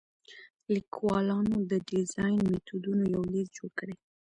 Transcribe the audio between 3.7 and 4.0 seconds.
کړی.